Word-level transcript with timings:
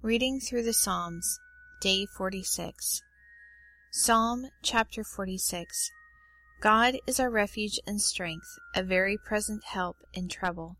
Reading 0.00 0.38
through 0.38 0.62
the 0.62 0.72
Psalms, 0.72 1.40
Day 1.80 2.06
46. 2.06 3.02
Psalm 3.90 4.46
chapter 4.62 5.02
46. 5.02 5.90
God 6.60 6.94
is 7.08 7.18
our 7.18 7.28
refuge 7.28 7.80
and 7.84 8.00
strength, 8.00 8.46
a 8.76 8.84
very 8.84 9.18
present 9.18 9.64
help 9.64 9.96
in 10.14 10.28
trouble. 10.28 10.76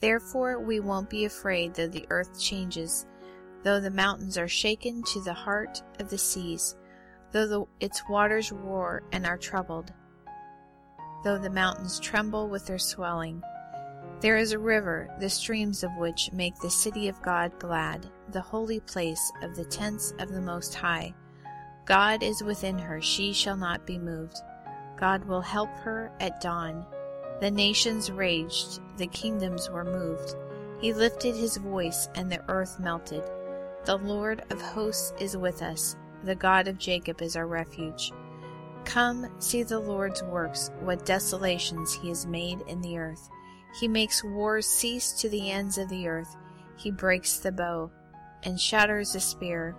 Therefore 0.00 0.60
we 0.60 0.78
won't 0.78 1.08
be 1.08 1.24
afraid 1.24 1.72
though 1.72 1.88
the 1.88 2.04
earth 2.10 2.38
changes, 2.38 3.06
though 3.62 3.80
the 3.80 3.88
mountains 3.90 4.36
are 4.36 4.46
shaken 4.46 5.02
to 5.04 5.22
the 5.22 5.32
heart 5.32 5.82
of 5.98 6.10
the 6.10 6.18
seas, 6.18 6.76
though 7.32 7.46
the, 7.46 7.64
its 7.80 8.02
waters 8.10 8.52
roar 8.52 9.02
and 9.10 9.24
are 9.24 9.38
troubled, 9.38 9.90
though 11.24 11.38
the 11.38 11.48
mountains 11.48 11.98
tremble 11.98 12.46
with 12.50 12.66
their 12.66 12.78
swelling. 12.78 13.42
There 14.20 14.36
is 14.36 14.52
a 14.52 14.58
river, 14.58 15.08
the 15.18 15.30
streams 15.30 15.82
of 15.82 15.96
which 15.96 16.30
make 16.34 16.56
the 16.56 16.68
city 16.68 17.08
of 17.08 17.22
God 17.22 17.58
glad, 17.58 18.10
the 18.32 18.40
holy 18.40 18.80
place 18.80 19.32
of 19.42 19.54
the 19.56 19.64
tents 19.64 20.14
of 20.18 20.30
the 20.30 20.40
Most 20.40 20.74
High. 20.74 21.14
God 21.84 22.22
is 22.22 22.42
within 22.42 22.78
her, 22.78 23.00
she 23.00 23.32
shall 23.32 23.56
not 23.56 23.86
be 23.86 23.98
moved. 23.98 24.36
God 24.96 25.24
will 25.24 25.40
help 25.40 25.70
her 25.78 26.12
at 26.20 26.40
dawn. 26.40 26.86
The 27.40 27.50
nations 27.50 28.10
raged, 28.10 28.80
the 28.96 29.06
kingdoms 29.06 29.70
were 29.70 29.84
moved. 29.84 30.36
He 30.80 30.92
lifted 30.92 31.34
his 31.34 31.56
voice, 31.56 32.08
and 32.14 32.30
the 32.30 32.42
earth 32.48 32.78
melted. 32.78 33.24
The 33.84 33.96
Lord 33.96 34.44
of 34.50 34.60
hosts 34.60 35.12
is 35.18 35.36
with 35.36 35.62
us, 35.62 35.96
the 36.24 36.34
God 36.34 36.68
of 36.68 36.78
Jacob 36.78 37.22
is 37.22 37.34
our 37.34 37.46
refuge. 37.46 38.12
Come, 38.84 39.28
see 39.38 39.62
the 39.62 39.78
Lord's 39.78 40.22
works, 40.22 40.70
what 40.80 41.06
desolations 41.06 41.94
he 41.94 42.08
has 42.08 42.26
made 42.26 42.60
in 42.62 42.80
the 42.80 42.98
earth. 42.98 43.28
He 43.78 43.88
makes 43.88 44.24
wars 44.24 44.66
cease 44.66 45.12
to 45.14 45.28
the 45.28 45.50
ends 45.50 45.78
of 45.78 45.88
the 45.88 46.08
earth. 46.08 46.36
He 46.76 46.90
breaks 46.90 47.38
the 47.38 47.52
bow 47.52 47.90
and 48.42 48.60
shatters 48.60 49.12
the 49.12 49.20
spear. 49.20 49.76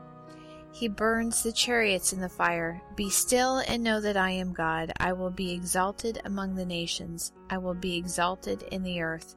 He 0.72 0.88
burns 0.88 1.44
the 1.44 1.52
chariots 1.52 2.14
in 2.14 2.22
the 2.22 2.30
fire. 2.30 2.82
Be 2.96 3.10
still 3.10 3.58
and 3.68 3.84
know 3.84 4.00
that 4.00 4.16
I 4.16 4.32
am 4.32 4.54
God. 4.54 4.94
I 4.98 5.14
will 5.14 5.30
be 5.30 5.52
exalted 5.52 6.22
among 6.24 6.56
the 6.56 6.66
nations. 6.66 7.34
I 7.50 7.58
will 7.58 7.74
be 7.74 7.98
exalted 7.98 8.64
in 8.72 8.84
the 8.84 9.02
earth. 9.02 9.36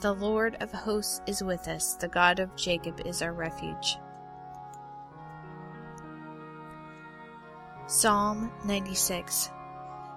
The 0.00 0.12
Lord 0.12 0.56
of 0.60 0.72
hosts 0.72 1.20
is 1.26 1.44
with 1.44 1.68
us. 1.68 1.94
The 1.94 2.08
God 2.08 2.38
of 2.38 2.56
Jacob 2.56 3.02
is 3.04 3.20
our 3.20 3.34
refuge. 3.34 3.98
Psalm 7.86 8.50
96 8.64 9.50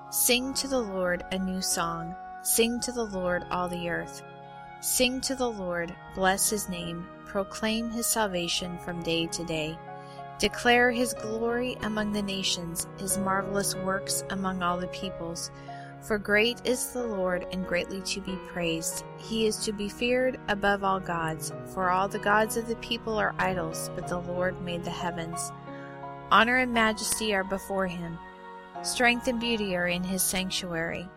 Sing 0.10 0.54
to 0.54 0.68
the 0.68 0.80
Lord 0.80 1.24
a 1.32 1.40
new 1.40 1.62
song. 1.62 2.16
Sing 2.44 2.80
to 2.82 2.92
the 2.92 3.06
Lord, 3.06 3.46
all 3.50 3.68
the 3.68 3.90
earth. 3.90 4.22
Sing 4.84 5.22
to 5.22 5.34
the 5.34 5.50
Lord, 5.50 5.96
bless 6.14 6.50
his 6.50 6.68
name, 6.68 7.08
proclaim 7.26 7.90
his 7.90 8.06
salvation 8.06 8.78
from 8.80 9.02
day 9.02 9.28
to 9.28 9.46
day. 9.46 9.78
Declare 10.40 10.92
his 10.92 11.14
glory 11.14 11.78
among 11.84 12.12
the 12.12 12.22
nations, 12.22 12.86
his 12.98 13.18
marvelous 13.18 13.76
works 13.76 14.26
among 14.32 14.62
all 14.62 14.78
the 14.78 14.88
peoples. 14.88 15.52
For 16.02 16.18
great 16.18 16.60
is 16.66 16.92
the 16.92 17.08
Lord 17.08 17.48
and 17.54 17.66
greatly 17.66 18.02
to 18.02 18.20
be 18.20 18.36
praised. 18.52 19.06
He 19.16 19.48
is 19.48 19.56
to 19.60 19.72
be 19.72 19.88
feared 19.88 20.38
above 20.50 20.84
all 20.84 21.00
gods, 21.00 21.54
for 21.74 21.90
all 21.90 22.10
the 22.10 22.20
gods 22.20 22.58
of 22.58 22.68
the 22.68 22.76
people 22.76 23.18
are 23.18 23.34
idols, 23.40 23.90
but 23.96 24.10
the 24.10 24.20
Lord 24.20 24.62
made 24.64 24.84
the 24.84 24.92
heavens. 24.92 25.54
Honor 26.30 26.58
and 26.58 26.74
majesty 26.74 27.34
are 27.34 27.46
before 27.46 27.88
him. 27.88 28.20
Strength 28.82 29.30
and 29.30 29.40
beauty 29.40 29.78
are 29.78 29.88
in 29.88 30.04
his 30.04 30.22
sanctuary. 30.22 31.08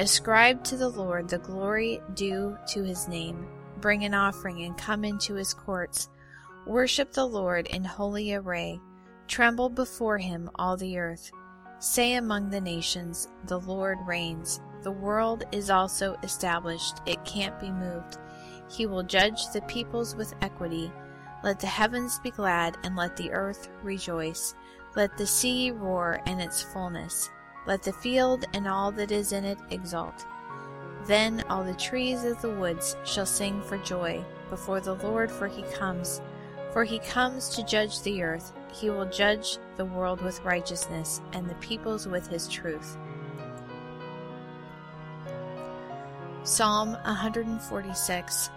Ascribe 0.00 0.62
to 0.64 0.76
the 0.76 0.88
Lord 0.88 1.28
the 1.28 1.38
glory 1.38 2.00
due 2.14 2.56
to 2.68 2.84
his 2.84 3.08
name. 3.08 3.48
Bring 3.80 4.04
an 4.04 4.14
offering 4.14 4.62
and 4.62 4.78
come 4.78 5.04
into 5.04 5.34
his 5.34 5.52
courts. 5.52 6.08
Worship 6.68 7.12
the 7.12 7.26
Lord 7.26 7.66
in 7.66 7.82
holy 7.82 8.32
array. 8.32 8.80
Tremble 9.26 9.70
before 9.70 10.18
him, 10.18 10.50
all 10.54 10.76
the 10.76 10.98
earth. 10.98 11.32
Say 11.80 12.14
among 12.14 12.48
the 12.48 12.60
nations, 12.60 13.28
The 13.46 13.58
Lord 13.58 13.98
reigns. 14.06 14.60
The 14.84 14.92
world 14.92 15.42
is 15.50 15.68
also 15.68 16.16
established, 16.22 16.98
it 17.04 17.24
can't 17.24 17.58
be 17.58 17.72
moved. 17.72 18.18
He 18.70 18.86
will 18.86 19.02
judge 19.02 19.48
the 19.48 19.62
peoples 19.62 20.14
with 20.14 20.32
equity. 20.42 20.92
Let 21.42 21.58
the 21.58 21.66
heavens 21.66 22.20
be 22.20 22.30
glad, 22.30 22.76
and 22.84 22.94
let 22.94 23.16
the 23.16 23.32
earth 23.32 23.68
rejoice. 23.82 24.54
Let 24.94 25.18
the 25.18 25.26
sea 25.26 25.72
roar 25.72 26.20
and 26.26 26.40
its 26.40 26.62
fullness. 26.62 27.30
Let 27.68 27.82
the 27.82 27.92
field 27.92 28.46
and 28.54 28.66
all 28.66 28.90
that 28.92 29.12
is 29.12 29.32
in 29.32 29.44
it 29.44 29.58
exult. 29.68 30.24
Then 31.04 31.44
all 31.50 31.62
the 31.62 31.74
trees 31.74 32.24
of 32.24 32.40
the 32.40 32.54
woods 32.54 32.96
shall 33.04 33.26
sing 33.26 33.60
for 33.60 33.76
joy 33.76 34.24
before 34.48 34.80
the 34.80 34.94
Lord, 34.94 35.30
for 35.30 35.48
he 35.48 35.60
comes. 35.64 36.22
For 36.72 36.82
he 36.82 36.98
comes 36.98 37.50
to 37.50 37.62
judge 37.62 38.00
the 38.00 38.22
earth. 38.22 38.54
He 38.72 38.88
will 38.88 39.04
judge 39.04 39.58
the 39.76 39.84
world 39.84 40.22
with 40.22 40.42
righteousness, 40.46 41.20
and 41.34 41.46
the 41.46 41.56
peoples 41.56 42.08
with 42.08 42.26
his 42.28 42.48
truth. 42.48 42.96
Psalm 46.44 46.92
146 47.04 48.50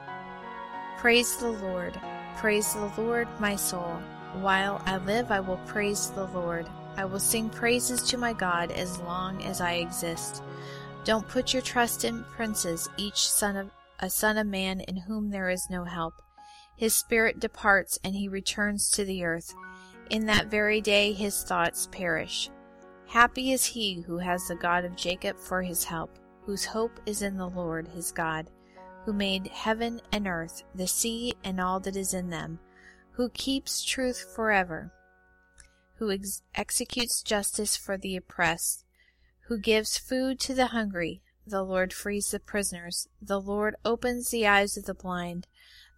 Praise 1.00 1.36
the 1.36 1.50
Lord. 1.50 2.00
Praise 2.38 2.74
the 2.74 2.94
Lord, 2.98 3.28
my 3.42 3.58
soul. 3.58 4.00
While 4.36 4.82
I 4.86 5.00
live, 5.00 5.32
I 5.32 5.42
will 5.42 5.60
praise 5.68 6.12
the 6.12 6.28
Lord. 6.28 6.70
I 6.98 7.06
will 7.06 7.20
sing 7.20 7.50
praises 7.50 8.02
to 8.04 8.18
my 8.18 8.34
God 8.34 8.72
as 8.72 9.00
long 9.00 9.44
as 9.44 9.62
I 9.62 9.74
exist. 9.74 10.44
Don't 11.04 11.28
put 11.28 11.54
your 11.54 11.62
trust 11.62 12.06
in 12.06 12.24
princes, 12.26 12.90
each 12.98 13.30
son 13.30 13.56
of 13.56 13.72
a 14.00 14.10
son 14.10 14.38
of 14.38 14.48
man 14.48 14.82
in 14.82 14.98
whom 14.98 15.30
there 15.30 15.50
is 15.50 15.70
no 15.70 15.84
help. 15.84 16.22
His 16.76 16.96
spirit 16.96 17.40
departs 17.40 18.00
and 18.04 18.16
he 18.16 18.28
returns 18.28 18.90
to 18.92 19.06
the 19.06 19.24
earth. 19.24 19.54
In 20.10 20.26
that 20.26 20.48
very 20.48 20.82
day 20.82 21.14
his 21.14 21.44
thoughts 21.44 21.88
perish. 21.92 22.50
Happy 23.08 23.52
is 23.52 23.66
he 23.66 24.02
who 24.02 24.18
has 24.18 24.48
the 24.48 24.56
God 24.56 24.86
of 24.86 24.96
Jacob 24.96 25.38
for 25.38 25.62
his 25.62 25.84
help, 25.84 26.18
whose 26.46 26.66
hope 26.66 27.00
is 27.06 27.22
in 27.22 27.38
the 27.38 27.50
Lord 27.50 27.88
his 27.88 28.12
God, 28.12 28.50
who 29.06 29.14
made 29.14 29.48
heaven 29.48 30.02
and 30.12 30.28
earth, 30.28 30.64
the 30.76 30.88
sea 30.88 31.34
and 31.44 31.60
all 31.60 31.80
that 31.82 31.96
is 31.96 32.14
in 32.14 32.30
them, 32.30 32.60
who 33.12 33.30
keeps 33.30 33.84
truth 33.84 34.34
forever 34.36 34.92
who 36.02 36.10
ex- 36.12 36.42
executes 36.56 37.22
justice 37.22 37.78
for 37.78 37.96
the 37.96 38.16
oppressed, 38.16 38.84
who 39.48 39.60
gives 39.60 40.00
food 40.00 40.40
to 40.40 40.52
the 40.52 40.68
hungry. 40.68 41.22
The 41.46 41.62
Lord 41.62 41.94
frees 41.94 42.32
the 42.32 42.40
prisoners. 42.40 43.08
The 43.22 43.40
Lord 43.40 43.76
opens 43.86 44.32
the 44.32 44.48
eyes 44.48 44.76
of 44.78 44.86
the 44.86 44.96
blind. 44.96 45.46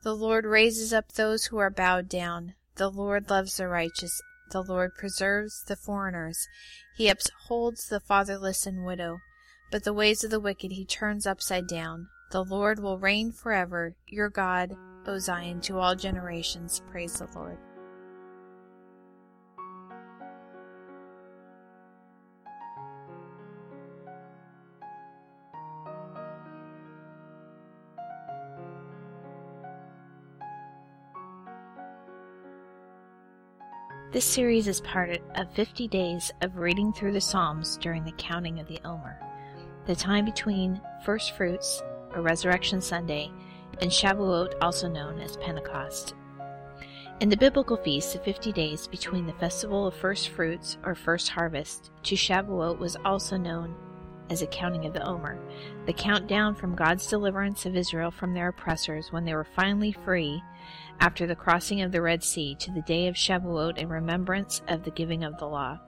The 0.03 0.13
Lord 0.13 0.45
raises 0.45 0.91
up 0.91 1.13
those 1.13 1.45
who 1.45 1.57
are 1.57 1.69
bowed 1.69 2.09
down. 2.09 2.55
The 2.75 2.89
Lord 2.89 3.29
loves 3.29 3.55
the 3.55 3.69
righteous. 3.69 4.21
The 4.51 4.61
Lord 4.61 4.93
preserves 4.95 5.63
the 5.65 5.77
foreigners. 5.77 6.49
He 6.97 7.07
upholds 7.07 7.87
the 7.87 8.01
fatherless 8.01 8.67
and 8.67 8.85
widow. 8.85 9.19
But 9.71 9.85
the 9.85 9.93
ways 9.93 10.25
of 10.25 10.31
the 10.31 10.39
wicked 10.41 10.73
he 10.73 10.83
turns 10.83 11.25
upside 11.25 11.67
down. 11.67 12.09
The 12.31 12.43
Lord 12.43 12.81
will 12.81 12.99
reign 12.99 13.31
forever. 13.31 13.95
Your 14.07 14.29
God, 14.29 14.75
O 15.07 15.17
Zion, 15.17 15.61
to 15.61 15.79
all 15.79 15.95
generations. 15.95 16.81
Praise 16.91 17.19
the 17.19 17.29
Lord. 17.33 17.57
This 34.13 34.25
series 34.25 34.67
is 34.67 34.79
part 34.81 35.17
of 35.33 35.51
50 35.55 35.87
days 35.87 36.31
of 36.41 36.57
reading 36.57 36.93
through 36.93 37.13
the 37.13 37.19
Psalms 37.19 37.77
during 37.77 38.03
the 38.03 38.11
counting 38.11 38.59
of 38.59 38.67
the 38.67 38.79
Omer, 38.85 39.17
the 39.87 39.95
time 39.95 40.23
between 40.23 40.79
First 41.03 41.35
Fruits, 41.35 41.81
or 42.13 42.21
Resurrection 42.21 42.79
Sunday, 42.79 43.31
and 43.81 43.89
Shavuot, 43.89 44.53
also 44.61 44.87
known 44.87 45.19
as 45.19 45.37
Pentecost. 45.37 46.13
In 47.21 47.29
the 47.29 47.35
biblical 47.35 47.75
feast, 47.75 48.13
the 48.13 48.19
50 48.19 48.51
days 48.51 48.87
between 48.87 49.25
the 49.25 49.33
festival 49.33 49.87
of 49.87 49.95
First 49.95 50.29
Fruits, 50.29 50.77
or 50.83 50.93
First 50.93 51.29
Harvest, 51.29 51.89
to 52.03 52.13
Shavuot 52.13 52.77
was 52.77 52.95
also 53.03 53.35
known 53.35 53.75
as 54.33 54.41
a 54.41 54.47
counting 54.47 54.85
of 54.87 54.93
the 54.93 55.07
Omer, 55.07 55.37
the 55.85 55.93
countdown 55.93 56.55
from 56.55 56.75
God's 56.75 57.05
deliverance 57.07 57.67
of 57.67 57.77
Israel 57.77 58.09
from 58.09 58.33
their 58.33 58.49
oppressors 58.49 59.11
when 59.11 59.25
they 59.25 59.35
were 59.35 59.43
finally 59.43 59.91
free 59.91 60.41
after 60.99 61.27
the 61.27 61.35
crossing 61.35 61.81
of 61.81 61.91
the 61.91 62.01
Red 62.01 62.23
Sea 62.23 62.55
to 62.55 62.71
the 62.71 62.81
day 62.81 63.07
of 63.07 63.15
Shavuot 63.15 63.77
in 63.77 63.87
remembrance 63.87 64.63
of 64.67 64.83
the 64.83 64.91
giving 64.91 65.23
of 65.23 65.37
the 65.37 65.45
law. 65.45 65.79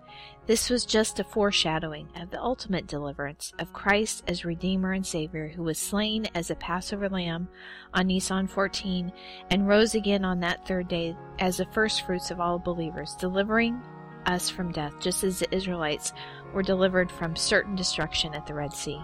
This 0.46 0.70
was 0.70 0.86
just 0.86 1.20
a 1.20 1.24
foreshadowing 1.24 2.08
of 2.16 2.30
the 2.30 2.40
ultimate 2.40 2.86
deliverance 2.86 3.52
of 3.58 3.74
Christ 3.74 4.24
as 4.28 4.46
Redeemer 4.46 4.94
and 4.94 5.06
Savior, 5.06 5.48
who 5.48 5.64
was 5.64 5.80
slain 5.80 6.28
as 6.36 6.52
a 6.52 6.56
Passover 6.56 7.10
lamb 7.10 7.48
on 7.96 8.08
Nisan 8.08 8.48
14 8.48 9.12
and 9.50 9.68
rose 9.68 9.96
again 9.96 10.24
on 10.24 10.40
that 10.42 10.68
third 10.68 10.88
day 10.88 11.18
as 11.40 11.58
the 11.58 11.66
first 11.74 12.06
fruits 12.06 12.30
of 12.30 12.40
all 12.40 12.60
believers, 12.60 13.16
delivering 13.20 13.82
us 14.26 14.50
from 14.50 14.72
death, 14.72 14.94
just 15.00 15.24
as 15.24 15.40
the 15.40 15.56
Israelites 15.56 16.14
were 16.54 16.64
delivered 16.64 17.12
from 17.12 17.36
certain 17.36 17.76
destruction 17.76 18.34
at 18.34 18.46
the 18.46 18.54
Red 18.54 18.74
Sea. 18.74 19.02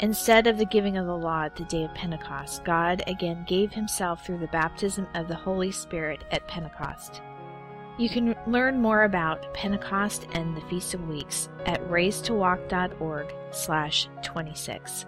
Instead 0.00 0.46
of 0.46 0.56
the 0.56 0.64
giving 0.64 0.96
of 0.96 1.06
the 1.06 1.16
law 1.16 1.44
at 1.44 1.56
the 1.56 1.64
day 1.64 1.84
of 1.84 1.94
Pentecost, 1.94 2.64
God 2.64 3.02
again 3.06 3.44
gave 3.46 3.72
himself 3.72 4.24
through 4.24 4.38
the 4.38 4.46
baptism 4.48 5.06
of 5.14 5.28
the 5.28 5.34
Holy 5.34 5.70
Spirit 5.70 6.24
at 6.30 6.48
Pentecost. 6.48 7.20
You 7.98 8.08
can 8.08 8.34
learn 8.46 8.80
more 8.80 9.04
about 9.04 9.52
Pentecost 9.52 10.26
and 10.32 10.56
the 10.56 10.62
Feast 10.62 10.94
of 10.94 11.06
Weeks 11.06 11.50
at 11.66 11.86
raisetowalk.org 11.90 13.34
slash 13.50 14.08
26. 14.22 15.04